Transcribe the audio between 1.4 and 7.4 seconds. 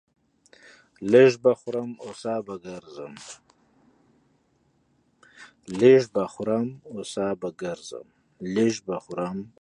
به خورم، هو سا